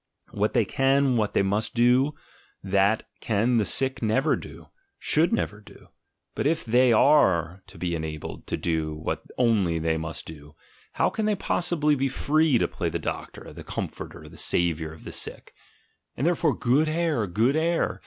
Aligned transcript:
What 0.31 0.55
they 0.55 0.65
can, 0.65 1.15
what 1.15 1.35
they 1.35 1.43
must 1.43 1.75
do, 1.75 2.15
that 2.63 3.03
can 3.19 3.57
the 3.57 3.65
sick 3.65 4.01
never 4.01 4.35
do, 4.35 4.69
should 4.97 5.31
never 5.31 5.61
do! 5.61 5.89
but 6.33 6.47
if 6.47 6.65
they 6.65 6.91
are 6.91 7.61
to 7.67 7.77
be 7.77 7.93
enabled 7.93 8.47
to 8.47 8.57
do 8.57 8.95
what 8.95 9.21
only 9.37 9.77
they 9.77 9.97
must 9.97 10.25
do, 10.25 10.55
how 10.93 11.11
can 11.11 11.25
they 11.27 11.35
possibly 11.35 11.93
be 11.93 12.09
free 12.09 12.57
to 12.57 12.67
play 12.67 12.89
the 12.89 12.97
doctor, 12.97 13.53
the 13.53 13.63
comforter, 13.63 14.27
the 14.27 14.37
"Saviour" 14.37 14.91
of 14.91 15.03
the 15.03 15.11
sick?,.. 15.11 15.53
And 16.17 16.25
therefore 16.25 16.57
good 16.57 16.89
air! 16.89 17.27
good 17.27 17.55
air! 17.55 17.99